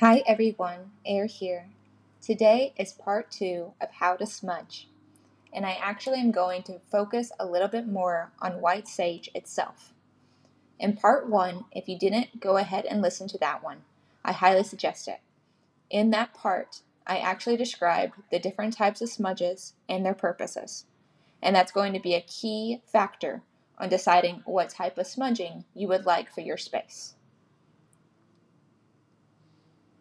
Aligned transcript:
Hi 0.00 0.22
everyone, 0.26 0.92
Air 1.04 1.26
here. 1.26 1.66
Today 2.22 2.72
is 2.78 2.90
part 2.90 3.30
two 3.30 3.74
of 3.82 3.90
how 3.90 4.16
to 4.16 4.24
smudge, 4.24 4.88
and 5.52 5.66
I 5.66 5.72
actually 5.72 6.20
am 6.20 6.30
going 6.30 6.62
to 6.62 6.80
focus 6.90 7.32
a 7.38 7.44
little 7.44 7.68
bit 7.68 7.86
more 7.86 8.32
on 8.38 8.62
white 8.62 8.88
sage 8.88 9.28
itself. 9.34 9.92
In 10.78 10.96
part 10.96 11.28
one, 11.28 11.66
if 11.70 11.86
you 11.86 11.98
didn't 11.98 12.40
go 12.40 12.56
ahead 12.56 12.86
and 12.86 13.02
listen 13.02 13.28
to 13.28 13.36
that 13.40 13.62
one, 13.62 13.82
I 14.24 14.32
highly 14.32 14.64
suggest 14.64 15.06
it. 15.06 15.20
In 15.90 16.08
that 16.12 16.32
part, 16.32 16.80
I 17.06 17.18
actually 17.18 17.58
described 17.58 18.14
the 18.30 18.38
different 18.38 18.72
types 18.72 19.02
of 19.02 19.10
smudges 19.10 19.74
and 19.86 20.02
their 20.02 20.14
purposes, 20.14 20.86
and 21.42 21.54
that's 21.54 21.72
going 21.72 21.92
to 21.92 22.00
be 22.00 22.14
a 22.14 22.22
key 22.22 22.80
factor 22.86 23.42
on 23.76 23.90
deciding 23.90 24.40
what 24.46 24.70
type 24.70 24.96
of 24.96 25.06
smudging 25.06 25.66
you 25.74 25.88
would 25.88 26.06
like 26.06 26.32
for 26.32 26.40
your 26.40 26.56
space. 26.56 27.16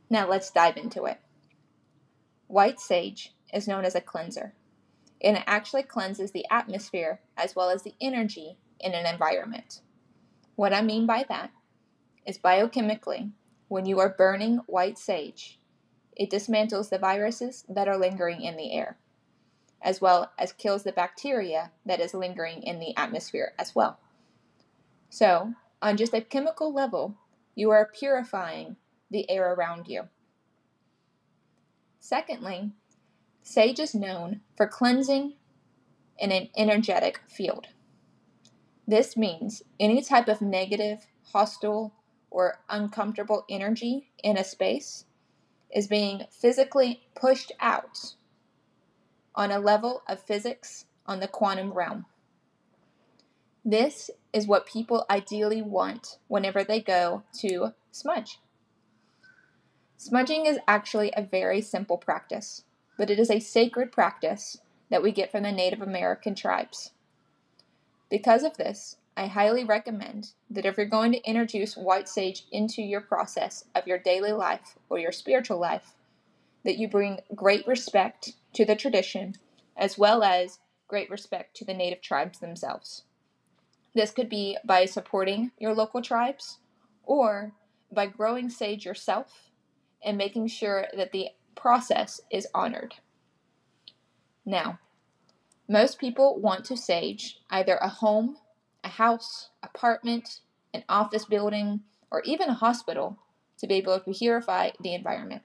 Now 0.09 0.27
let's 0.27 0.51
dive 0.51 0.77
into 0.77 1.05
it. 1.05 1.19
White 2.47 2.79
sage 2.79 3.35
is 3.53 3.67
known 3.67 3.85
as 3.85 3.95
a 3.95 4.01
cleanser, 4.01 4.53
and 5.21 5.37
it 5.37 5.43
actually 5.45 5.83
cleanses 5.83 6.31
the 6.31 6.45
atmosphere 6.49 7.21
as 7.37 7.55
well 7.55 7.69
as 7.69 7.83
the 7.83 7.93
energy 8.01 8.57
in 8.79 8.93
an 8.93 9.05
environment. 9.05 9.81
What 10.55 10.73
I 10.73 10.81
mean 10.81 11.05
by 11.05 11.25
that 11.29 11.51
is 12.25 12.37
biochemically, 12.37 13.31
when 13.67 13.85
you 13.85 13.99
are 13.99 14.09
burning 14.09 14.57
white 14.65 14.97
sage, 14.97 15.59
it 16.15 16.29
dismantles 16.29 16.89
the 16.89 16.97
viruses 16.97 17.63
that 17.69 17.87
are 17.87 17.97
lingering 17.97 18.41
in 18.41 18.57
the 18.57 18.73
air, 18.73 18.97
as 19.81 20.01
well 20.01 20.31
as 20.37 20.51
kills 20.51 20.83
the 20.83 20.91
bacteria 20.91 21.71
that 21.85 21.99
is 21.99 22.13
lingering 22.13 22.63
in 22.63 22.79
the 22.79 22.97
atmosphere 22.97 23.53
as 23.59 23.75
well. 23.75 23.99
So, 25.09 25.53
on 25.81 25.97
just 25.97 26.13
a 26.13 26.21
chemical 26.21 26.73
level, 26.73 27.15
you 27.55 27.69
are 27.69 27.91
purifying 27.97 28.75
the 29.09 29.29
air 29.29 29.53
around 29.53 29.87
you. 29.87 30.03
Secondly, 31.99 32.71
sage 33.43 33.79
is 33.79 33.93
known 33.93 34.41
for 34.55 34.67
cleansing 34.67 35.33
in 36.17 36.31
an 36.31 36.49
energetic 36.57 37.21
field. 37.27 37.67
This 38.87 39.15
means 39.15 39.61
any 39.79 40.01
type 40.01 40.27
of 40.27 40.41
negative, 40.41 41.05
hostile, 41.31 41.93
or 42.31 42.59
uncomfortable 42.69 43.45
energy 43.49 44.11
in 44.23 44.37
a 44.37 44.43
space 44.43 45.05
is 45.71 45.87
being 45.87 46.23
physically 46.31 47.03
pushed 47.15 47.51
out 47.59 48.15
on 49.35 49.51
a 49.51 49.59
level 49.59 50.01
of 50.07 50.19
physics 50.19 50.85
on 51.05 51.19
the 51.19 51.27
quantum 51.27 51.71
realm. 51.71 52.05
This 53.63 54.09
is 54.33 54.47
what 54.47 54.65
people 54.65 55.05
ideally 55.09 55.61
want 55.61 56.17
whenever 56.27 56.63
they 56.63 56.81
go 56.81 57.23
to 57.39 57.73
smudge. 57.91 58.39
Smudging 60.01 60.45
is 60.45 60.59
actually 60.65 61.11
a 61.11 61.21
very 61.21 61.59
simple 61.59 61.97
practice, 61.97 62.63
but 62.97 63.09
it 63.09 63.19
is 63.19 63.29
a 63.29 63.41
sacred 63.41 63.91
practice 63.91 64.61
that 64.89 65.03
we 65.03 65.11
get 65.11 65.29
from 65.29 65.43
the 65.43 65.51
Native 65.51 65.81
American 65.81 66.35
tribes. 66.35 66.91
Because 68.09 68.43
of 68.43 68.55
this, 68.55 68.95
I 69.17 69.27
highly 69.27 69.65
recommend 69.65 70.31
that 70.49 70.65
if 70.65 70.77
you're 70.77 70.85
going 70.85 71.11
to 71.11 71.29
introduce 71.29 71.75
white 71.75 72.07
sage 72.07 72.45
into 72.49 72.81
your 72.81 73.01
process 73.01 73.65
of 73.75 73.87
your 73.87 73.97
daily 73.97 74.31
life 74.31 74.77
or 74.89 74.99
your 74.99 75.11
spiritual 75.11 75.59
life, 75.59 75.95
that 76.63 76.77
you 76.77 76.87
bring 76.87 77.19
great 77.35 77.67
respect 77.67 78.35
to 78.53 78.63
the 78.63 78.77
tradition 78.77 79.35
as 79.75 79.97
well 79.97 80.23
as 80.23 80.59
great 80.87 81.09
respect 81.09 81.57
to 81.57 81.65
the 81.65 81.73
native 81.73 82.01
tribes 82.01 82.39
themselves. 82.39 83.03
This 83.93 84.11
could 84.11 84.29
be 84.29 84.57
by 84.63 84.85
supporting 84.85 85.51
your 85.59 85.73
local 85.73 86.01
tribes 86.01 86.59
or 87.03 87.51
by 87.91 88.05
growing 88.05 88.49
sage 88.49 88.85
yourself 88.85 89.48
and 90.03 90.17
making 90.17 90.47
sure 90.47 90.85
that 90.95 91.11
the 91.11 91.29
process 91.55 92.21
is 92.31 92.47
honored. 92.53 92.95
Now, 94.45 94.79
most 95.67 95.99
people 95.99 96.39
want 96.39 96.65
to 96.65 96.77
sage 96.77 97.39
either 97.49 97.75
a 97.75 97.89
home, 97.89 98.37
a 98.83 98.89
house, 98.89 99.49
apartment, 99.61 100.39
an 100.73 100.83
office 100.89 101.25
building, 101.25 101.81
or 102.11 102.21
even 102.25 102.49
a 102.49 102.53
hospital 102.53 103.19
to 103.59 103.67
be 103.67 103.75
able 103.75 103.99
to 103.99 104.13
purify 104.13 104.71
the 104.79 104.93
environment. 104.93 105.43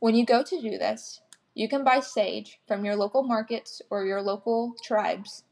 When 0.00 0.14
you 0.14 0.26
go 0.26 0.42
to 0.42 0.60
do 0.60 0.76
this, 0.76 1.20
you 1.54 1.68
can 1.68 1.84
buy 1.84 2.00
sage 2.00 2.60
from 2.66 2.84
your 2.84 2.96
local 2.96 3.22
markets 3.22 3.82
or 3.90 4.04
your 4.04 4.22
local 4.22 4.74
tribes 4.82 5.44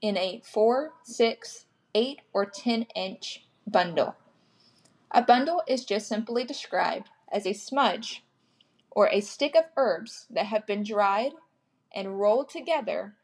in 0.00 0.16
a 0.16 0.42
4, 0.44 0.92
6, 1.04 1.66
8, 1.94 2.20
or 2.32 2.46
10 2.46 2.86
inch 2.94 3.46
bundle. 3.66 4.16
A 5.16 5.22
bundle 5.22 5.62
is 5.68 5.84
just 5.84 6.08
simply 6.08 6.42
described 6.42 7.08
as 7.30 7.46
a 7.46 7.52
smudge 7.52 8.24
or 8.90 9.08
a 9.08 9.20
stick 9.20 9.54
of 9.54 9.66
herbs 9.76 10.26
that 10.28 10.46
have 10.46 10.66
been 10.66 10.82
dried 10.82 11.34
and 11.94 12.18
rolled 12.18 12.48
together 12.48 13.14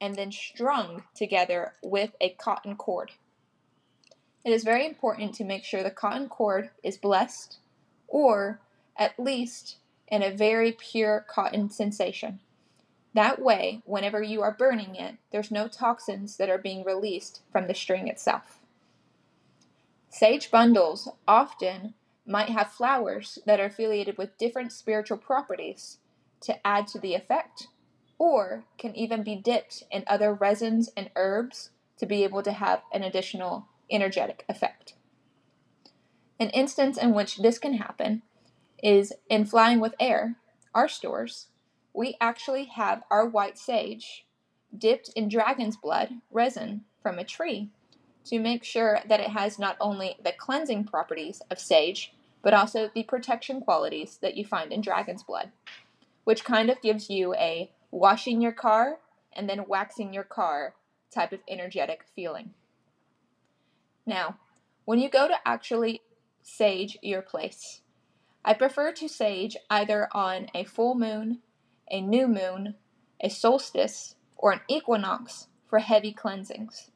and 0.00 0.14
then 0.14 0.30
strung 0.30 1.02
together 1.12 1.74
with 1.82 2.14
a 2.20 2.30
cotton 2.30 2.76
cord. 2.76 3.10
It 4.44 4.52
is 4.52 4.62
very 4.62 4.86
important 4.86 5.34
to 5.34 5.44
make 5.44 5.64
sure 5.64 5.82
the 5.82 5.90
cotton 5.90 6.28
cord 6.28 6.70
is 6.84 6.96
blessed 6.96 7.58
or 8.06 8.60
at 8.96 9.18
least 9.18 9.78
in 10.06 10.22
a 10.22 10.30
very 10.30 10.70
pure 10.70 11.26
cotton 11.28 11.68
sensation. 11.68 12.38
That 13.12 13.42
way, 13.42 13.82
whenever 13.84 14.22
you 14.22 14.40
are 14.40 14.54
burning 14.56 14.94
it, 14.94 15.16
there's 15.32 15.50
no 15.50 15.66
toxins 15.66 16.36
that 16.36 16.48
are 16.48 16.58
being 16.58 16.84
released 16.84 17.42
from 17.50 17.66
the 17.66 17.74
string 17.74 18.06
itself. 18.06 18.59
Sage 20.10 20.50
bundles 20.50 21.08
often 21.26 21.94
might 22.26 22.48
have 22.48 22.72
flowers 22.72 23.38
that 23.46 23.60
are 23.60 23.66
affiliated 23.66 24.18
with 24.18 24.36
different 24.38 24.72
spiritual 24.72 25.16
properties 25.16 25.98
to 26.40 26.66
add 26.66 26.88
to 26.88 26.98
the 26.98 27.14
effect, 27.14 27.68
or 28.18 28.64
can 28.76 28.94
even 28.96 29.22
be 29.22 29.36
dipped 29.36 29.84
in 29.90 30.02
other 30.06 30.34
resins 30.34 30.90
and 30.96 31.10
herbs 31.14 31.70
to 31.96 32.06
be 32.06 32.24
able 32.24 32.42
to 32.42 32.52
have 32.52 32.82
an 32.92 33.04
additional 33.04 33.68
energetic 33.90 34.44
effect. 34.48 34.94
An 36.40 36.50
instance 36.50 36.98
in 36.98 37.14
which 37.14 37.38
this 37.38 37.58
can 37.58 37.74
happen 37.74 38.22
is 38.82 39.12
in 39.28 39.44
Flying 39.44 39.78
with 39.78 39.94
Air, 40.00 40.36
our 40.74 40.88
stores. 40.88 41.48
We 41.92 42.16
actually 42.20 42.64
have 42.64 43.04
our 43.10 43.26
white 43.26 43.58
sage 43.58 44.26
dipped 44.76 45.10
in 45.14 45.28
dragon's 45.28 45.76
blood 45.76 46.14
resin 46.30 46.84
from 47.02 47.18
a 47.18 47.24
tree 47.24 47.70
to 48.24 48.38
make 48.38 48.64
sure 48.64 49.00
that 49.08 49.20
it 49.20 49.30
has 49.30 49.58
not 49.58 49.76
only 49.80 50.16
the 50.22 50.32
cleansing 50.32 50.84
properties 50.84 51.42
of 51.50 51.58
sage, 51.58 52.12
but 52.42 52.54
also 52.54 52.90
the 52.94 53.02
protection 53.04 53.60
qualities 53.60 54.18
that 54.22 54.36
you 54.36 54.44
find 54.44 54.72
in 54.72 54.80
dragon's 54.80 55.22
blood, 55.22 55.50
which 56.24 56.44
kind 56.44 56.70
of 56.70 56.80
gives 56.82 57.10
you 57.10 57.34
a 57.34 57.70
washing 57.90 58.40
your 58.40 58.52
car 58.52 58.98
and 59.32 59.48
then 59.48 59.64
waxing 59.66 60.12
your 60.12 60.24
car 60.24 60.74
type 61.10 61.32
of 61.32 61.40
energetic 61.48 62.04
feeling. 62.14 62.50
Now, 64.06 64.36
when 64.84 64.98
you 64.98 65.08
go 65.08 65.28
to 65.28 65.34
actually 65.44 66.02
sage 66.42 66.98
your 67.02 67.22
place, 67.22 67.80
I 68.44 68.54
prefer 68.54 68.92
to 68.92 69.08
sage 69.08 69.56
either 69.68 70.08
on 70.12 70.48
a 70.54 70.64
full 70.64 70.94
moon, 70.94 71.40
a 71.90 72.00
new 72.00 72.26
moon, 72.26 72.76
a 73.20 73.28
solstice, 73.28 74.14
or 74.36 74.52
an 74.52 74.60
equinox 74.68 75.48
for 75.68 75.80
heavy 75.80 76.12
cleansings. 76.12 76.90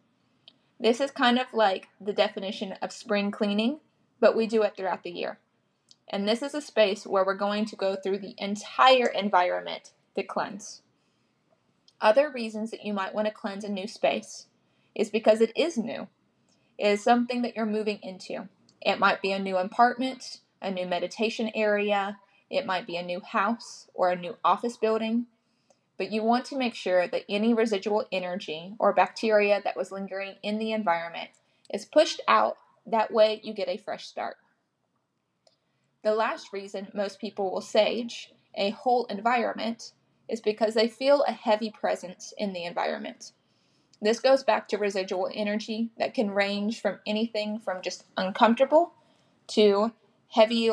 This 0.85 1.01
is 1.01 1.11
kind 1.11 1.39
of 1.39 1.47
like 1.55 1.89
the 1.99 2.13
definition 2.13 2.73
of 2.83 2.93
spring 2.93 3.31
cleaning, 3.31 3.81
but 4.21 4.37
we 4.37 4.47
do 4.47 4.63
it 4.65 4.77
throughout 4.77 5.03
the 5.03 5.11
year. 5.11 5.39
And 6.11 6.29
this 6.29 6.43
is 6.43 6.53
a 6.53 6.61
space 6.61 7.07
where 7.07 7.25
we're 7.25 7.33
going 7.33 7.65
to 7.65 7.75
go 7.75 7.97
through 7.97 8.19
the 8.19 8.35
entire 8.37 9.07
environment 9.07 9.93
to 10.15 10.23
cleanse. 10.23 10.83
Other 12.03 12.31
reasons 12.31 12.71
that 12.71 12.85
you 12.85 12.93
might 12.93 13.15
want 13.15 13.27
to 13.27 13.33
cleanse 13.33 13.65
a 13.65 13.71
new 13.71 13.87
space 13.87 14.49
is 14.95 15.09
because 15.09 15.41
it 15.41 15.57
is 15.57 15.79
new. 15.79 16.07
It 16.77 16.89
is 16.89 17.03
something 17.03 17.41
that 17.41 17.57
you're 17.57 17.65
moving 17.65 17.99
into. 18.03 18.51
It 18.83 18.99
might 18.99 19.23
be 19.23 19.33
a 19.33 19.39
new 19.39 19.57
apartment, 19.57 20.41
a 20.61 20.71
new 20.71 20.85
meditation 20.85 21.51
area, 21.55 22.19
it 22.51 22.67
might 22.67 22.87
be 22.87 22.99
a 22.99 23.03
new 23.03 23.21
house 23.21 23.89
or 23.95 24.11
a 24.11 24.17
new 24.17 24.37
office 24.45 24.77
building 24.77 25.29
but 25.96 26.11
you 26.11 26.23
want 26.23 26.44
to 26.46 26.58
make 26.58 26.75
sure 26.75 27.06
that 27.08 27.25
any 27.29 27.55
residual 27.55 28.05
energy 28.11 28.75
or 28.79 28.93
bacteria 28.93 29.61
that 29.62 29.76
was 29.76 29.93
lingering 29.93 30.35
in 30.43 30.58
the 30.58 30.73
environment 30.73 31.31
is 31.73 31.85
pushed 31.85 32.20
out. 32.26 32.56
That 32.87 33.12
way, 33.12 33.41
you 33.43 33.55
get 33.55 33.69
a 33.69 33.76
fresh 33.76 34.06
start. 34.06 34.37
The 36.02 36.14
last 36.14 36.52
reason 36.52 36.88
most 36.93 37.19
people 37.19 37.50
will 37.50 37.61
sage 37.61 38.32
a 38.55 38.70
whole 38.70 39.06
environment 39.06 39.93
is 40.29 40.41
because 40.41 40.75
they 40.75 40.88
feel 40.88 41.23
a 41.23 41.32
heavy 41.32 41.70
presence 41.70 42.35
in 42.37 42.52
the 42.52 42.64
environment. 42.64 43.32
This 44.02 44.20
goes 44.20 44.43
back 44.43 44.69
to 44.69 44.76
residual 44.76 45.31
energy 45.32 45.91
that 45.99 46.12
can 46.12 46.31
range 46.31 46.81
from 46.81 46.99
anything 47.06 47.58
from 47.58 47.81
just 47.81 48.05
uncomfortable 48.17 48.93
to 49.49 49.93
heavy 50.32 50.70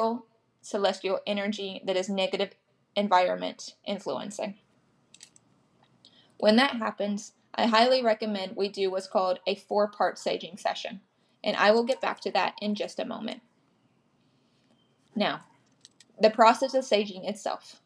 celestial 0.61 1.19
energy 1.25 1.81
that 1.85 1.95
is 1.95 2.09
negative 2.09 2.55
environment 2.95 3.75
influencing. 3.85 4.55
When 6.41 6.55
that 6.55 6.77
happens, 6.77 7.33
I 7.53 7.67
highly 7.67 8.01
recommend 8.01 8.55
we 8.55 8.67
do 8.67 8.89
what's 8.89 9.05
called 9.05 9.39
a 9.45 9.53
four 9.53 9.87
part 9.87 10.15
saging 10.15 10.59
session, 10.59 11.01
and 11.43 11.55
I 11.55 11.69
will 11.69 11.83
get 11.83 12.01
back 12.01 12.19
to 12.21 12.31
that 12.31 12.55
in 12.59 12.73
just 12.73 12.99
a 12.99 13.05
moment. 13.05 13.41
Now, 15.15 15.41
the 16.19 16.31
process 16.31 16.73
of 16.73 16.83
saging 16.83 17.29
itself. 17.29 17.83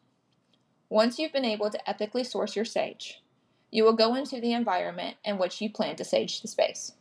Once 0.88 1.18
you've 1.18 1.34
been 1.34 1.44
able 1.44 1.68
to 1.68 1.86
ethically 1.90 2.24
source 2.24 2.56
your 2.56 2.64
sage, 2.64 3.22
you 3.70 3.84
will 3.84 3.92
go 3.92 4.14
into 4.14 4.40
the 4.40 4.54
environment 4.54 5.18
in 5.22 5.36
which 5.36 5.60
you 5.60 5.68
plan 5.68 5.96
to 5.96 6.04
sage 6.04 6.40
the 6.40 6.48
space. 6.48 6.92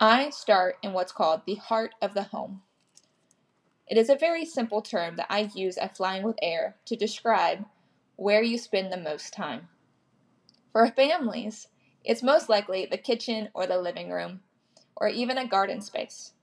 I 0.00 0.30
start 0.30 0.78
in 0.82 0.92
what's 0.92 1.12
called 1.12 1.42
the 1.46 1.54
heart 1.54 1.94
of 2.02 2.14
the 2.14 2.24
home. 2.24 2.62
It 3.86 3.96
is 3.96 4.08
a 4.08 4.16
very 4.16 4.44
simple 4.44 4.82
term 4.82 5.14
that 5.18 5.28
I 5.30 5.50
use 5.54 5.78
at 5.78 5.96
Flying 5.96 6.24
with 6.24 6.40
Air 6.42 6.74
to 6.86 6.96
describe 6.96 7.64
where 8.16 8.42
you 8.42 8.58
spend 8.58 8.92
the 8.92 8.96
most 8.96 9.32
time. 9.32 9.68
For 10.76 10.88
families, 10.88 11.68
it's 12.04 12.22
most 12.22 12.50
likely 12.50 12.84
the 12.84 12.98
kitchen 12.98 13.48
or 13.54 13.66
the 13.66 13.80
living 13.80 14.10
room, 14.10 14.40
or 14.94 15.08
even 15.08 15.38
a 15.38 15.48
garden 15.48 15.80
space. 15.80 16.34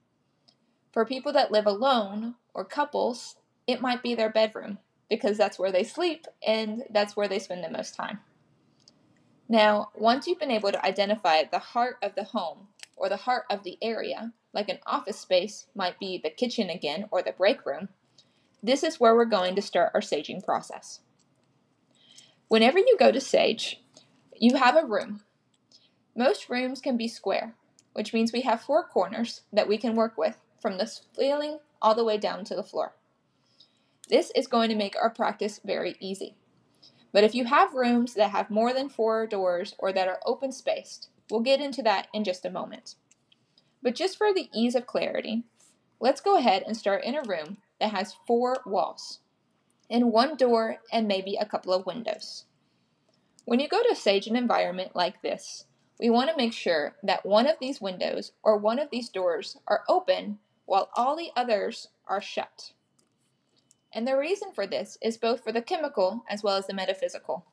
For 0.91 1.05
people 1.05 1.31
that 1.33 1.51
live 1.51 1.67
alone 1.67 2.33
or 2.51 2.65
couples, 2.65 3.35
it 3.67 3.79
might 3.79 4.01
be 4.01 4.15
their 4.15 4.31
bedroom 4.31 4.79
because 5.07 5.37
that's 5.37 5.59
where 5.59 5.71
they 5.71 5.83
sleep 5.83 6.25
and 6.41 6.81
that's 6.89 7.15
where 7.15 7.27
they 7.27 7.37
spend 7.37 7.63
the 7.63 7.69
most 7.69 7.93
time. 7.93 8.21
Now, 9.47 9.91
once 9.93 10.25
you've 10.25 10.39
been 10.39 10.49
able 10.49 10.71
to 10.71 10.83
identify 10.83 11.43
the 11.43 11.59
heart 11.59 11.97
of 12.01 12.15
the 12.15 12.23
home 12.23 12.69
or 12.97 13.09
the 13.09 13.17
heart 13.17 13.43
of 13.51 13.61
the 13.61 13.77
area, 13.83 14.33
like 14.51 14.67
an 14.67 14.79
office 14.87 15.19
space 15.19 15.67
might 15.75 15.99
be 15.99 16.17
the 16.17 16.31
kitchen 16.31 16.71
again 16.71 17.05
or 17.11 17.21
the 17.21 17.33
break 17.33 17.67
room, 17.67 17.89
this 18.63 18.81
is 18.81 18.99
where 18.99 19.13
we're 19.13 19.25
going 19.25 19.55
to 19.57 19.61
start 19.61 19.91
our 19.93 20.01
saging 20.01 20.43
process. 20.43 21.01
Whenever 22.47 22.79
you 22.79 22.97
go 22.99 23.11
to 23.11 23.21
sage, 23.21 23.82
you 24.43 24.57
have 24.57 24.75
a 24.75 24.85
room. 24.85 25.21
Most 26.17 26.49
rooms 26.49 26.81
can 26.81 26.97
be 26.97 27.07
square, 27.07 27.55
which 27.93 28.11
means 28.11 28.33
we 28.33 28.41
have 28.41 28.61
four 28.61 28.83
corners 28.83 29.43
that 29.53 29.69
we 29.69 29.77
can 29.77 29.95
work 29.95 30.17
with 30.17 30.37
from 30.61 30.77
the 30.77 30.85
ceiling 30.85 31.59
all 31.81 31.95
the 31.95 32.03
way 32.03 32.17
down 32.17 32.43
to 32.43 32.55
the 32.55 32.61
floor. 32.61 32.93
This 34.09 34.33
is 34.35 34.47
going 34.47 34.67
to 34.67 34.75
make 34.75 34.97
our 34.97 35.09
practice 35.09 35.61
very 35.63 35.95
easy. 36.01 36.35
But 37.13 37.23
if 37.23 37.33
you 37.33 37.45
have 37.45 37.73
rooms 37.73 38.15
that 38.15 38.31
have 38.31 38.49
more 38.49 38.73
than 38.73 38.89
four 38.89 39.25
doors 39.27 39.75
or 39.79 39.93
that 39.93 40.09
are 40.09 40.19
open 40.25 40.51
spaced, 40.51 41.07
we'll 41.31 41.39
get 41.39 41.61
into 41.61 41.81
that 41.83 42.09
in 42.13 42.25
just 42.25 42.45
a 42.45 42.49
moment. 42.49 42.95
But 43.81 43.95
just 43.95 44.17
for 44.17 44.33
the 44.33 44.49
ease 44.53 44.75
of 44.75 44.85
clarity, 44.85 45.43
let's 46.01 46.19
go 46.19 46.35
ahead 46.37 46.65
and 46.67 46.75
start 46.75 47.05
in 47.05 47.15
a 47.15 47.23
room 47.23 47.59
that 47.79 47.91
has 47.91 48.17
four 48.27 48.57
walls 48.65 49.19
and 49.89 50.11
one 50.11 50.35
door 50.35 50.79
and 50.91 51.07
maybe 51.07 51.37
a 51.37 51.45
couple 51.45 51.73
of 51.73 51.85
windows. 51.85 52.43
When 53.45 53.59
you 53.59 53.67
go 53.67 53.83
to 53.83 53.95
sage 53.95 54.27
an 54.27 54.35
environment 54.35 54.95
like 54.95 55.21
this, 55.21 55.65
we 55.99 56.09
want 56.09 56.29
to 56.29 56.37
make 56.37 56.53
sure 56.53 56.95
that 57.03 57.25
one 57.25 57.45
of 57.45 57.57
these 57.59 57.81
windows 57.81 58.31
or 58.41 58.57
one 58.57 58.79
of 58.79 58.89
these 58.89 59.09
doors 59.09 59.57
are 59.67 59.83
open 59.89 60.39
while 60.65 60.89
all 60.95 61.15
the 61.15 61.31
others 61.35 61.89
are 62.07 62.21
shut. 62.21 62.71
And 63.93 64.07
the 64.07 64.17
reason 64.17 64.51
for 64.53 64.65
this 64.65 64.97
is 65.01 65.17
both 65.17 65.43
for 65.43 65.51
the 65.51 65.61
chemical 65.61 66.23
as 66.29 66.41
well 66.41 66.55
as 66.55 66.67
the 66.67 66.73
metaphysical. 66.73 67.45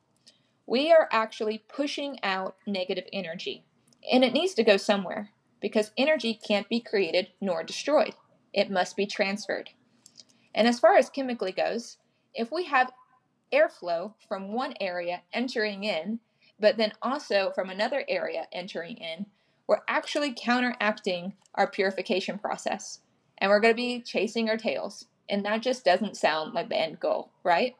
We 0.65 0.91
are 0.91 1.09
actually 1.11 1.63
pushing 1.67 2.17
out 2.23 2.55
negative 2.65 3.05
energy, 3.11 3.65
and 4.09 4.23
it 4.23 4.33
needs 4.33 4.53
to 4.55 4.63
go 4.63 4.77
somewhere 4.77 5.29
because 5.59 5.91
energy 5.97 6.33
can't 6.33 6.69
be 6.69 6.79
created 6.79 7.27
nor 7.41 7.63
destroyed. 7.63 8.15
It 8.53 8.71
must 8.71 8.95
be 8.95 9.05
transferred. 9.05 9.71
And 10.55 10.67
as 10.67 10.79
far 10.79 10.95
as 10.95 11.09
chemically 11.09 11.51
goes, 11.51 11.97
if 12.33 12.51
we 12.51 12.65
have 12.65 12.91
airflow 13.53 14.13
from 14.27 14.53
one 14.53 14.73
area 14.79 15.21
entering 15.33 15.83
in, 15.83 16.19
but 16.59 16.77
then 16.77 16.93
also 17.01 17.51
from 17.53 17.69
another 17.69 18.03
area 18.07 18.47
entering 18.51 18.97
in, 18.97 19.25
we're 19.67 19.81
actually 19.87 20.33
counteracting 20.33 21.33
our 21.55 21.67
purification 21.67 22.37
process. 22.37 22.99
And 23.37 23.49
we're 23.49 23.59
going 23.59 23.73
to 23.73 23.75
be 23.75 24.01
chasing 24.01 24.49
our 24.49 24.57
tails. 24.57 25.05
And 25.29 25.45
that 25.45 25.61
just 25.61 25.85
doesn't 25.85 26.17
sound 26.17 26.53
like 26.53 26.69
the 26.69 26.79
end 26.79 26.99
goal, 26.99 27.31
right? 27.43 27.75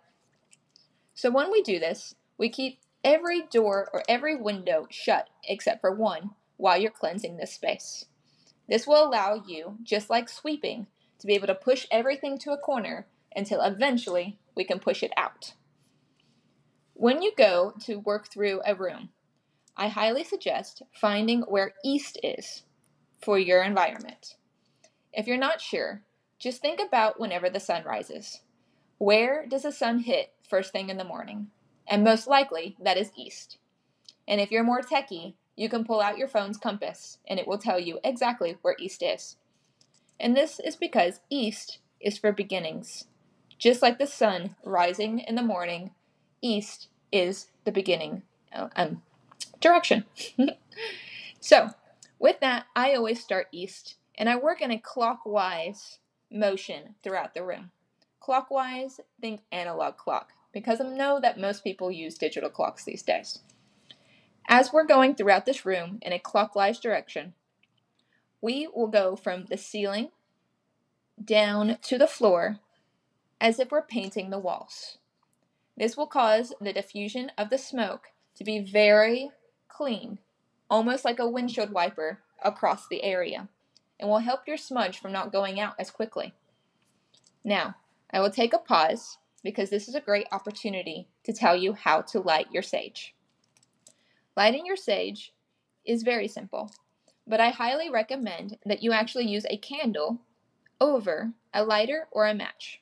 So 1.14 1.30
when 1.30 1.52
we 1.52 1.62
do 1.62 1.80
this, 1.80 2.16
we 2.38 2.50
keep 2.50 2.80
every 3.04 3.42
door 3.52 3.90
or 3.94 4.04
every 4.08 4.36
window 4.36 4.88
shut 4.90 5.30
except 5.44 5.82
for 5.82 5.94
one 5.94 6.32
while 6.58 6.78
you're 6.78 6.92
cleansing 6.92 7.38
this 7.38 7.54
space. 7.54 8.06
This 8.70 8.88
will 8.88 9.06
allow 9.06 9.44
you, 9.46 9.78
just 9.84 10.10
like 10.10 10.30
sweeping, 10.30 10.88
to 11.20 11.28
be 11.28 11.34
able 11.34 11.48
to 11.48 11.56
push 11.56 11.86
everything 11.92 12.38
to 12.40 12.52
a 12.52 12.58
corner 12.58 13.06
until 13.36 13.62
eventually 13.62 14.38
we 14.56 14.64
can 14.64 14.80
push 14.80 15.04
it 15.04 15.12
out. 15.18 15.54
When 17.02 17.24
you 17.24 17.32
go 17.36 17.74
to 17.86 17.96
work 17.96 18.28
through 18.28 18.62
a 18.64 18.76
room, 18.76 19.10
I 19.76 19.88
highly 19.88 20.24
suggest 20.24 20.84
finding 20.94 21.42
where 21.42 21.74
east 21.84 22.20
is 22.22 22.62
for 23.20 23.40
your 23.40 23.64
environment. 23.64 24.36
If 25.12 25.26
you're 25.26 25.36
not 25.36 25.62
sure, 25.62 26.04
just 26.38 26.62
think 26.62 26.80
about 26.80 27.20
whenever 27.20 27.50
the 27.50 27.60
sun 27.60 27.84
rises. 27.86 28.42
Where 29.00 29.48
does 29.48 29.64
the 29.64 29.72
sun 29.72 30.02
hit 30.02 30.34
first 30.48 30.72
thing 30.72 30.92
in 30.92 30.98
the 30.98 31.04
morning? 31.04 31.48
And 31.88 32.04
most 32.04 32.28
likely, 32.28 32.78
that 32.80 32.98
is 32.98 33.10
east. 33.16 33.58
And 34.28 34.40
if 34.40 34.52
you're 34.52 34.64
more 34.64 34.82
techie, 34.82 35.34
you 35.56 35.70
can 35.70 35.84
pull 35.84 36.02
out 36.02 36.20
your 36.20 36.28
phone's 36.28 36.58
compass 36.58 37.18
and 37.28 37.40
it 37.40 37.48
will 37.48 37.58
tell 37.58 37.80
you 37.80 37.98
exactly 38.04 38.60
where 38.62 38.76
east 38.78 39.02
is. 39.02 39.38
And 40.20 40.38
this 40.38 40.60
is 40.60 40.76
because 40.76 41.22
east 41.32 41.80
is 42.00 42.20
for 42.20 42.32
beginnings. 42.32 43.06
Just 43.58 43.82
like 43.82 43.98
the 43.98 44.06
sun 44.06 44.56
rising 44.64 45.18
in 45.18 45.34
the 45.34 45.42
morning, 45.42 45.96
east 46.44 46.90
is 47.12 47.48
the 47.66 47.72
beginning 47.72 48.24
uh, 48.54 48.70
um, 48.76 49.02
direction. 49.60 50.06
so, 51.40 51.70
with 52.20 52.40
that, 52.42 52.66
I 52.76 52.94
always 52.94 53.22
start 53.22 53.48
east 53.52 53.96
and 54.16 54.30
I 54.30 54.36
work 54.36 54.62
in 54.62 54.72
a 54.72 54.80
clockwise 54.80 56.00
motion 56.32 56.96
throughout 57.04 57.34
the 57.34 57.44
room. 57.44 57.72
Clockwise, 58.20 59.00
think 59.20 59.42
analog 59.52 59.98
clock, 59.98 60.30
because 60.54 60.80
I 60.80 60.88
know 60.88 61.20
that 61.20 61.40
most 61.40 61.64
people 61.64 61.92
use 61.92 62.18
digital 62.18 62.50
clocks 62.50 62.84
these 62.84 63.02
days. 63.02 63.40
As 64.48 64.72
we're 64.72 64.86
going 64.86 65.16
throughout 65.16 65.46
this 65.46 65.66
room 65.66 66.00
in 66.02 66.14
a 66.14 66.20
clockwise 66.20 66.80
direction, 66.80 67.34
we 68.42 68.68
will 68.68 68.88
go 68.88 69.16
from 69.16 69.46
the 69.46 69.58
ceiling 69.58 70.10
down 71.24 71.78
to 71.84 71.98
the 71.98 72.08
floor 72.08 72.60
as 73.40 73.60
if 73.60 73.72
we're 73.72 73.82
painting 73.82 74.30
the 74.30 74.40
walls. 74.40 74.98
This 75.78 75.98
will 75.98 76.08
cause 76.08 76.54
the 76.62 76.74
diffusion 76.74 77.32
of 77.38 77.50
the 77.50 77.58
smoke 77.58 78.08
to 78.36 78.44
be 78.44 78.60
very 78.60 79.32
clean, 79.68 80.20
almost 80.70 81.06
like 81.06 81.20
a 81.20 81.30
windshield 81.30 81.72
wiper 81.72 82.20
across 82.44 82.88
the 82.88 83.04
area, 83.04 83.48
and 84.00 84.10
will 84.10 84.20
help 84.20 84.48
your 84.48 84.58
smudge 84.58 85.00
from 85.00 85.12
not 85.12 85.32
going 85.32 85.60
out 85.60 85.76
as 85.80 85.92
quickly. 85.92 86.34
Now, 87.44 87.76
I 88.12 88.20
will 88.20 88.30
take 88.30 88.54
a 88.54 88.60
pause 88.60 89.18
because 89.44 89.70
this 89.70 89.88
is 89.88 89.96
a 89.96 90.02
great 90.02 90.28
opportunity 90.32 91.08
to 91.24 91.34
tell 91.34 91.56
you 91.56 91.74
how 91.74 92.02
to 92.02 92.20
light 92.20 92.52
your 92.52 92.64
sage. 92.64 93.16
Lighting 94.38 94.66
your 94.66 94.76
sage 94.76 95.34
is 95.86 96.04
very 96.04 96.28
simple, 96.28 96.72
but 97.28 97.40
I 97.40 97.50
highly 97.50 97.90
recommend 97.90 98.58
that 98.66 98.84
you 98.84 98.92
actually 98.92 99.28
use 99.28 99.46
a 99.50 99.58
candle 99.58 100.20
over 100.80 101.32
a 101.54 101.64
lighter 101.64 102.08
or 102.12 102.28
a 102.28 102.34
match. 102.34 102.82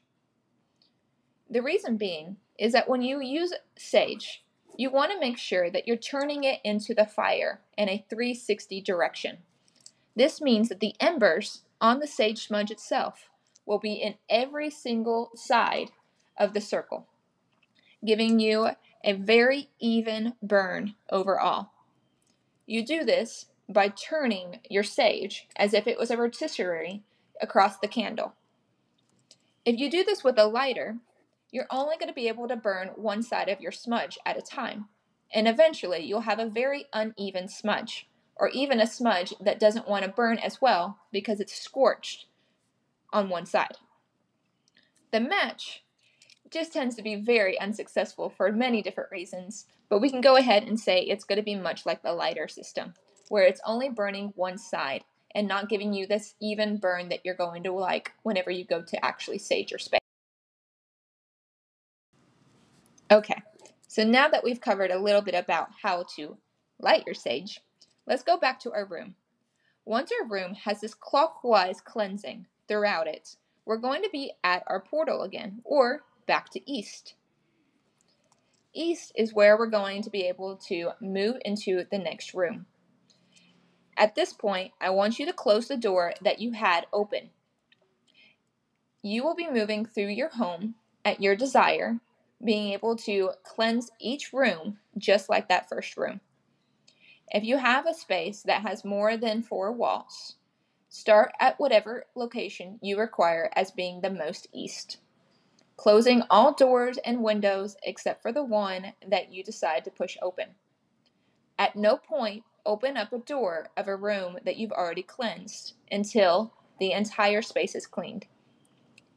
The 1.49 1.61
reason 1.61 1.97
being 1.97 2.37
is 2.59 2.73
that 2.73 2.89
when 2.89 3.01
you 3.01 3.21
use 3.21 3.53
sage, 3.77 4.43
you 4.77 4.91
want 4.91 5.11
to 5.11 5.19
make 5.19 5.37
sure 5.37 5.71
that 5.71 5.87
you're 5.87 5.97
turning 5.97 6.43
it 6.43 6.59
into 6.63 6.93
the 6.93 7.05
fire 7.05 7.61
in 7.77 7.89
a 7.89 8.05
360 8.09 8.81
direction. 8.81 9.37
This 10.15 10.41
means 10.41 10.69
that 10.69 10.79
the 10.79 10.95
embers 10.99 11.63
on 11.81 11.99
the 11.99 12.07
sage 12.07 12.45
smudge 12.45 12.71
itself 12.71 13.29
will 13.65 13.79
be 13.79 13.93
in 13.93 14.15
every 14.29 14.69
single 14.69 15.31
side 15.35 15.91
of 16.37 16.53
the 16.53 16.61
circle, 16.61 17.07
giving 18.05 18.39
you 18.39 18.69
a 19.03 19.13
very 19.13 19.69
even 19.79 20.33
burn 20.41 20.95
overall. 21.09 21.71
You 22.65 22.85
do 22.85 23.03
this 23.03 23.45
by 23.67 23.89
turning 23.89 24.59
your 24.69 24.83
sage 24.83 25.47
as 25.55 25.73
if 25.73 25.87
it 25.87 25.97
was 25.97 26.11
a 26.11 26.17
rotisserie 26.17 27.03
across 27.41 27.77
the 27.77 27.87
candle. 27.87 28.33
If 29.65 29.79
you 29.79 29.89
do 29.89 30.03
this 30.03 30.23
with 30.23 30.37
a 30.39 30.45
lighter, 30.45 30.97
you're 31.51 31.67
only 31.71 31.97
going 31.97 32.09
to 32.09 32.13
be 32.13 32.27
able 32.27 32.47
to 32.47 32.55
burn 32.55 32.89
one 32.95 33.23
side 33.23 33.49
of 33.49 33.61
your 33.61 33.71
smudge 33.71 34.17
at 34.25 34.37
a 34.37 34.41
time, 34.41 34.87
and 35.33 35.47
eventually 35.47 36.03
you'll 36.03 36.21
have 36.21 36.39
a 36.39 36.49
very 36.49 36.85
uneven 36.93 37.47
smudge, 37.47 38.07
or 38.35 38.49
even 38.49 38.79
a 38.79 38.87
smudge 38.87 39.33
that 39.41 39.59
doesn't 39.59 39.87
want 39.87 40.05
to 40.05 40.11
burn 40.11 40.37
as 40.37 40.61
well 40.61 40.99
because 41.11 41.39
it's 41.39 41.59
scorched 41.59 42.25
on 43.11 43.29
one 43.29 43.45
side. 43.45 43.77
The 45.11 45.19
match 45.19 45.83
just 46.51 46.73
tends 46.73 46.95
to 46.95 47.01
be 47.01 47.15
very 47.15 47.59
unsuccessful 47.59 48.29
for 48.29 48.51
many 48.51 48.81
different 48.81 49.11
reasons, 49.11 49.65
but 49.89 49.99
we 49.99 50.09
can 50.09 50.21
go 50.21 50.35
ahead 50.35 50.63
and 50.63 50.79
say 50.79 51.01
it's 51.01 51.23
going 51.23 51.37
to 51.37 51.43
be 51.43 51.55
much 51.55 51.85
like 51.85 52.01
the 52.01 52.13
lighter 52.13 52.47
system, 52.47 52.93
where 53.29 53.43
it's 53.43 53.61
only 53.65 53.89
burning 53.89 54.33
one 54.35 54.57
side 54.57 55.03
and 55.35 55.47
not 55.47 55.69
giving 55.69 55.93
you 55.93 56.07
this 56.07 56.35
even 56.41 56.77
burn 56.77 57.09
that 57.09 57.19
you're 57.23 57.35
going 57.35 57.63
to 57.63 57.71
like 57.71 58.13
whenever 58.23 58.49
you 58.49 58.65
go 58.65 58.81
to 58.81 59.05
actually 59.05 59.37
sage 59.37 59.71
your 59.71 59.79
space. 59.79 59.98
Okay, 63.11 63.41
so 63.87 64.03
now 64.03 64.27
that 64.27 64.43
we've 64.43 64.61
covered 64.61 64.91
a 64.91 64.99
little 64.99 65.21
bit 65.21 65.33
about 65.33 65.69
how 65.81 66.05
to 66.15 66.37
light 66.79 67.07
your 67.07 67.15
sage, 67.15 67.59
let's 68.05 68.21
go 68.21 68.37
back 68.37 68.59
to 68.59 68.71
our 68.71 68.85
room. 68.85 69.15
Once 69.83 70.11
our 70.21 70.27
room 70.27 70.53
has 70.53 70.79
this 70.79 70.93
clockwise 70.93 71.81
cleansing 71.81 72.45
throughout 72.67 73.07
it, 73.07 73.35
we're 73.65 73.77
going 73.77 74.03
to 74.03 74.09
be 74.11 74.31
at 74.43 74.63
our 74.67 74.79
portal 74.79 75.23
again, 75.23 75.59
or 75.63 76.03
back 76.27 76.49
to 76.51 76.71
east. 76.71 77.15
East 78.75 79.11
is 79.15 79.33
where 79.33 79.57
we're 79.57 79.65
going 79.65 80.03
to 80.03 80.11
be 80.11 80.27
able 80.27 80.55
to 80.67 80.91
move 81.01 81.37
into 81.43 81.85
the 81.89 81.97
next 81.97 82.35
room. 82.35 82.67
At 83.97 84.13
this 84.13 84.33
point, 84.33 84.71
I 84.79 84.91
want 84.91 85.17
you 85.17 85.25
to 85.25 85.33
close 85.33 85.67
the 85.67 85.77
door 85.77 86.13
that 86.21 86.39
you 86.39 86.51
had 86.51 86.85
open. 86.93 87.31
You 89.01 89.23
will 89.23 89.35
be 89.35 89.49
moving 89.49 89.85
through 89.87 90.09
your 90.09 90.29
home 90.29 90.75
at 91.03 91.21
your 91.21 91.35
desire, 91.35 91.99
being 92.43 92.73
able 92.73 92.95
to 92.95 93.31
cleanse 93.43 93.91
each 93.99 94.31
room 94.33 94.77
just 94.97 95.29
like 95.29 95.49
that 95.49 95.69
first 95.69 95.97
room. 95.97 96.21
If 97.29 97.43
you 97.43 97.57
have 97.57 97.85
a 97.85 97.93
space 97.93 98.41
that 98.43 98.61
has 98.63 98.83
more 98.83 99.15
than 99.17 99.43
four 99.43 99.71
walls, 99.71 100.35
start 100.89 101.31
at 101.39 101.59
whatever 101.59 102.05
location 102.15 102.79
you 102.81 102.97
require 102.97 103.51
as 103.55 103.71
being 103.71 104.01
the 104.01 104.09
most 104.09 104.47
east, 104.51 104.97
closing 105.77 106.23
all 106.29 106.53
doors 106.53 106.97
and 107.05 107.21
windows 107.21 107.77
except 107.83 108.21
for 108.21 108.31
the 108.31 108.43
one 108.43 108.93
that 109.07 109.31
you 109.31 109.43
decide 109.43 109.85
to 109.85 109.91
push 109.91 110.17
open. 110.21 110.55
At 111.59 111.75
no 111.75 111.97
point 111.97 112.43
open 112.65 112.97
up 112.97 113.13
a 113.13 113.19
door 113.19 113.67
of 113.77 113.87
a 113.87 113.95
room 113.95 114.37
that 114.45 114.57
you've 114.57 114.71
already 114.71 115.03
cleansed 115.03 115.73
until 115.91 116.53
the 116.79 116.91
entire 116.93 117.41
space 117.41 117.75
is 117.75 117.85
cleaned. 117.85 118.25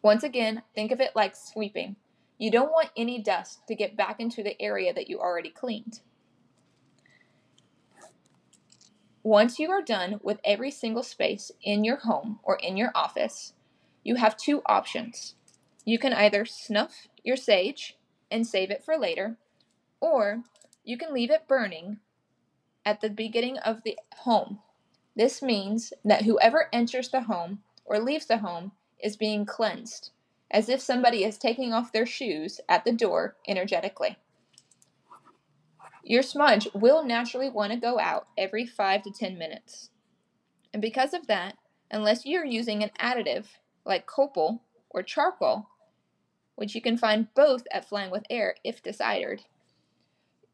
Once 0.02 0.22
again, 0.22 0.62
think 0.74 0.90
of 0.90 1.00
it 1.00 1.14
like 1.14 1.36
sweeping. 1.36 1.96
You 2.42 2.50
don't 2.50 2.72
want 2.72 2.90
any 2.96 3.20
dust 3.20 3.68
to 3.68 3.76
get 3.76 3.96
back 3.96 4.18
into 4.18 4.42
the 4.42 4.60
area 4.60 4.92
that 4.92 5.08
you 5.08 5.20
already 5.20 5.48
cleaned. 5.48 6.00
Once 9.22 9.60
you 9.60 9.70
are 9.70 9.80
done 9.80 10.18
with 10.24 10.40
every 10.44 10.72
single 10.72 11.04
space 11.04 11.52
in 11.62 11.84
your 11.84 11.98
home 11.98 12.40
or 12.42 12.56
in 12.56 12.76
your 12.76 12.90
office, 12.96 13.52
you 14.02 14.16
have 14.16 14.36
two 14.36 14.60
options. 14.66 15.36
You 15.84 16.00
can 16.00 16.12
either 16.12 16.44
snuff 16.44 17.06
your 17.22 17.36
sage 17.36 17.96
and 18.28 18.44
save 18.44 18.72
it 18.72 18.82
for 18.82 18.98
later, 18.98 19.36
or 20.00 20.42
you 20.82 20.98
can 20.98 21.14
leave 21.14 21.30
it 21.30 21.46
burning 21.46 21.98
at 22.84 23.00
the 23.00 23.10
beginning 23.10 23.58
of 23.58 23.84
the 23.84 23.96
home. 24.16 24.58
This 25.14 25.42
means 25.42 25.92
that 26.04 26.24
whoever 26.24 26.68
enters 26.72 27.08
the 27.08 27.20
home 27.20 27.60
or 27.84 28.00
leaves 28.00 28.26
the 28.26 28.38
home 28.38 28.72
is 28.98 29.16
being 29.16 29.46
cleansed, 29.46 30.10
as 30.52 30.68
if 30.68 30.80
somebody 30.80 31.24
is 31.24 31.38
taking 31.38 31.72
off 31.72 31.92
their 31.92 32.06
shoes 32.06 32.60
at 32.68 32.84
the 32.84 32.92
door 32.92 33.36
energetically. 33.48 34.18
Your 36.04 36.22
smudge 36.22 36.68
will 36.74 37.04
naturally 37.04 37.48
want 37.48 37.72
to 37.72 37.78
go 37.78 37.98
out 37.98 38.26
every 38.36 38.66
5 38.66 39.02
to 39.04 39.10
10 39.10 39.38
minutes. 39.38 39.90
And 40.72 40.82
because 40.82 41.14
of 41.14 41.26
that, 41.26 41.56
unless 41.90 42.26
you're 42.26 42.44
using 42.44 42.82
an 42.82 42.90
additive 43.00 43.46
like 43.84 44.06
copal 44.06 44.62
or 44.90 45.02
charcoal, 45.02 45.68
which 46.54 46.74
you 46.74 46.82
can 46.82 46.96
find 46.96 47.32
both 47.34 47.64
at 47.72 47.88
Flying 47.88 48.10
with 48.10 48.24
Air 48.28 48.56
if 48.62 48.82
desired, 48.82 49.42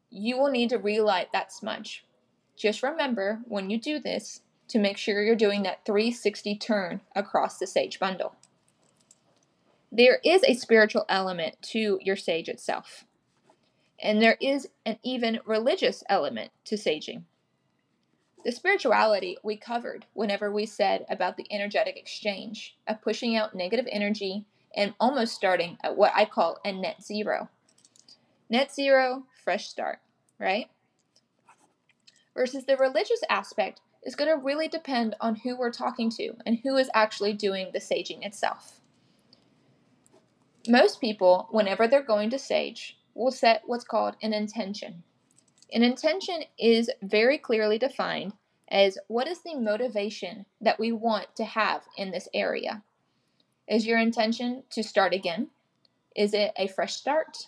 you 0.09 0.37
will 0.37 0.49
need 0.49 0.69
to 0.69 0.77
relight 0.77 1.31
that 1.33 1.51
smudge. 1.51 2.05
Just 2.55 2.83
remember 2.83 3.41
when 3.45 3.69
you 3.69 3.79
do 3.79 3.99
this 3.99 4.41
to 4.69 4.79
make 4.79 4.97
sure 4.97 5.21
you're 5.21 5.35
doing 5.35 5.63
that 5.63 5.85
360 5.85 6.55
turn 6.57 7.01
across 7.15 7.57
the 7.57 7.67
sage 7.67 7.99
bundle. 7.99 8.35
There 9.91 10.19
is 10.23 10.43
a 10.43 10.53
spiritual 10.53 11.05
element 11.09 11.55
to 11.71 11.99
your 12.01 12.15
sage 12.15 12.47
itself. 12.47 13.05
And 14.01 14.21
there 14.21 14.37
is 14.39 14.67
an 14.85 14.97
even 15.03 15.39
religious 15.45 16.03
element 16.07 16.51
to 16.65 16.75
saging. 16.75 17.23
The 18.45 18.51
spirituality 18.51 19.37
we 19.43 19.57
covered 19.57 20.05
whenever 20.13 20.51
we 20.51 20.65
said 20.65 21.05
about 21.09 21.35
the 21.35 21.47
energetic 21.51 21.97
exchange 21.97 22.77
of 22.87 23.01
pushing 23.01 23.35
out 23.35 23.55
negative 23.55 23.87
energy 23.91 24.45
and 24.75 24.93
almost 24.99 25.33
starting 25.33 25.77
at 25.83 25.97
what 25.97 26.13
I 26.15 26.25
call 26.25 26.59
a 26.63 26.71
net 26.71 27.03
zero. 27.03 27.49
Net 28.49 28.73
zero, 28.73 29.25
fresh 29.43 29.67
start, 29.67 29.99
right? 30.39 30.67
Versus 32.33 32.65
the 32.65 32.77
religious 32.77 33.21
aspect 33.29 33.81
is 34.03 34.15
going 34.15 34.29
to 34.29 34.41
really 34.41 34.69
depend 34.69 35.15
on 35.19 35.35
who 35.35 35.57
we're 35.57 35.71
talking 35.71 36.09
to 36.11 36.35
and 36.45 36.59
who 36.63 36.77
is 36.77 36.89
actually 36.93 37.33
doing 37.33 37.71
the 37.73 37.79
saging 37.79 38.25
itself. 38.25 38.78
Most 40.69 41.01
people, 41.01 41.47
whenever 41.49 41.87
they're 41.87 42.03
going 42.03 42.29
to 42.29 42.37
sage, 42.37 42.95
will 43.15 43.31
set 43.31 43.63
what's 43.65 43.83
called 43.83 44.15
an 44.21 44.33
intention. 44.33 45.01
An 45.73 45.81
intention 45.81 46.43
is 46.59 46.91
very 47.01 47.39
clearly 47.39 47.79
defined 47.79 48.33
as 48.67 48.99
what 49.07 49.27
is 49.27 49.41
the 49.41 49.55
motivation 49.55 50.45
that 50.61 50.79
we 50.79 50.91
want 50.91 51.35
to 51.37 51.43
have 51.43 51.85
in 51.97 52.11
this 52.11 52.27
area. 52.35 52.83
Is 53.67 53.87
your 53.87 53.97
intention 53.97 54.61
to 54.69 54.83
start 54.83 55.11
again? 55.11 55.47
Is 56.15 56.35
it 56.35 56.51
a 56.55 56.67
fresh 56.67 56.93
start? 56.93 57.47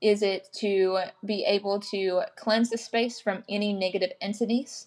Is 0.00 0.22
it 0.22 0.48
to 0.54 1.00
be 1.22 1.44
able 1.44 1.80
to 1.80 2.22
cleanse 2.34 2.70
the 2.70 2.78
space 2.78 3.20
from 3.20 3.44
any 3.46 3.74
negative 3.74 4.12
entities? 4.22 4.86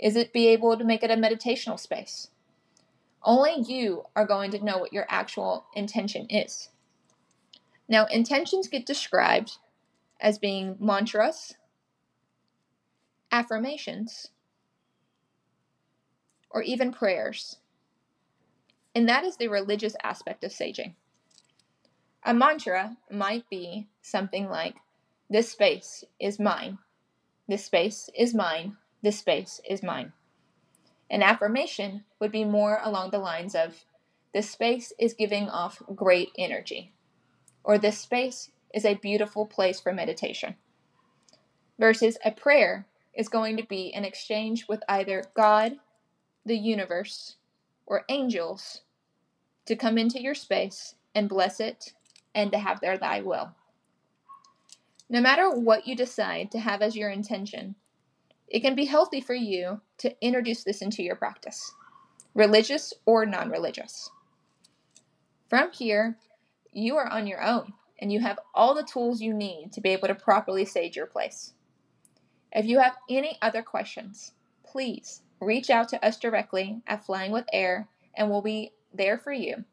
Is 0.00 0.16
it 0.16 0.32
be 0.32 0.48
able 0.48 0.76
to 0.76 0.82
make 0.82 1.04
it 1.04 1.10
a 1.12 1.14
meditational 1.14 1.78
space? 1.78 2.30
Only 3.22 3.62
you 3.62 4.06
are 4.16 4.26
going 4.26 4.50
to 4.50 4.64
know 4.64 4.78
what 4.78 4.92
your 4.92 5.06
actual 5.08 5.66
intention 5.76 6.26
is. 6.26 6.70
Now, 7.88 8.06
intentions 8.06 8.68
get 8.68 8.86
described 8.86 9.58
as 10.20 10.38
being 10.38 10.76
mantras, 10.78 11.54
affirmations, 13.30 14.28
or 16.50 16.62
even 16.62 16.92
prayers. 16.92 17.56
And 18.94 19.08
that 19.08 19.24
is 19.24 19.36
the 19.36 19.48
religious 19.48 19.96
aspect 20.02 20.44
of 20.44 20.52
saging. 20.52 20.94
A 22.24 22.32
mantra 22.32 22.96
might 23.10 23.48
be 23.50 23.88
something 24.00 24.48
like, 24.48 24.76
This 25.28 25.50
space 25.50 26.04
is 26.20 26.38
mine. 26.38 26.78
This 27.48 27.64
space 27.64 28.08
is 28.16 28.34
mine. 28.34 28.76
This 29.02 29.18
space 29.18 29.60
is 29.68 29.82
mine. 29.82 30.12
An 31.10 31.22
affirmation 31.22 32.04
would 32.20 32.30
be 32.30 32.44
more 32.44 32.80
along 32.82 33.10
the 33.10 33.18
lines 33.18 33.54
of, 33.54 33.84
This 34.32 34.50
space 34.50 34.92
is 34.98 35.14
giving 35.14 35.48
off 35.48 35.82
great 35.94 36.30
energy. 36.38 36.92
Or 37.64 37.78
this 37.78 37.98
space 37.98 38.50
is 38.74 38.84
a 38.84 38.94
beautiful 38.94 39.46
place 39.46 39.80
for 39.80 39.92
meditation. 39.92 40.56
Versus 41.78 42.18
a 42.24 42.30
prayer 42.30 42.86
is 43.14 43.28
going 43.28 43.56
to 43.56 43.66
be 43.66 43.92
an 43.92 44.04
exchange 44.04 44.66
with 44.68 44.82
either 44.88 45.24
God, 45.34 45.76
the 46.44 46.56
universe, 46.56 47.36
or 47.86 48.04
angels 48.08 48.82
to 49.66 49.76
come 49.76 49.98
into 49.98 50.20
your 50.20 50.34
space 50.34 50.94
and 51.14 51.28
bless 51.28 51.60
it 51.60 51.92
and 52.34 52.50
to 52.52 52.58
have 52.58 52.80
their 52.80 52.98
thy 52.98 53.20
will. 53.20 53.52
No 55.08 55.20
matter 55.20 55.50
what 55.50 55.86
you 55.86 55.94
decide 55.94 56.50
to 56.52 56.60
have 56.60 56.80
as 56.80 56.96
your 56.96 57.10
intention, 57.10 57.74
it 58.48 58.60
can 58.60 58.74
be 58.74 58.86
healthy 58.86 59.20
for 59.20 59.34
you 59.34 59.80
to 59.98 60.14
introduce 60.20 60.64
this 60.64 60.82
into 60.82 61.02
your 61.02 61.16
practice, 61.16 61.72
religious 62.34 62.94
or 63.04 63.26
non 63.26 63.50
religious. 63.50 64.10
From 65.48 65.70
here, 65.72 66.16
you 66.72 66.96
are 66.96 67.08
on 67.08 67.26
your 67.26 67.42
own 67.42 67.72
and 68.00 68.12
you 68.12 68.20
have 68.20 68.38
all 68.54 68.74
the 68.74 68.82
tools 68.82 69.20
you 69.20 69.32
need 69.32 69.72
to 69.72 69.80
be 69.80 69.90
able 69.90 70.08
to 70.08 70.14
properly 70.14 70.64
sage 70.64 70.96
your 70.96 71.06
place. 71.06 71.52
If 72.50 72.66
you 72.66 72.80
have 72.80 72.96
any 73.08 73.38
other 73.40 73.62
questions, 73.62 74.32
please 74.64 75.22
reach 75.40 75.70
out 75.70 75.88
to 75.90 76.04
us 76.04 76.18
directly 76.18 76.82
at 76.86 77.04
Flying 77.04 77.32
with 77.32 77.46
Air 77.52 77.88
and 78.14 78.30
we'll 78.30 78.42
be 78.42 78.72
there 78.92 79.18
for 79.18 79.32
you. 79.32 79.64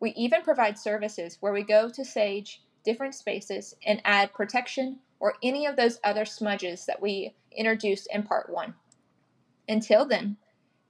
We 0.00 0.10
even 0.10 0.42
provide 0.42 0.78
services 0.78 1.38
where 1.40 1.52
we 1.52 1.62
go 1.62 1.88
to 1.88 2.04
sage 2.04 2.62
different 2.84 3.14
spaces 3.14 3.74
and 3.86 4.02
add 4.04 4.32
protection 4.32 4.98
or 5.20 5.34
any 5.42 5.66
of 5.66 5.76
those 5.76 6.00
other 6.04 6.24
smudges 6.24 6.86
that 6.86 7.00
we 7.00 7.34
introduced 7.50 8.08
in 8.12 8.22
part 8.22 8.50
one. 8.50 8.74
Until 9.68 10.04
then, 10.04 10.36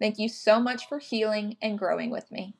thank 0.00 0.18
you 0.18 0.28
so 0.28 0.59
much 0.59 0.88
for 0.88 0.99
healing 0.99 1.56
and 1.62 1.78
growing 1.78 2.11
with 2.11 2.33
me. 2.33 2.54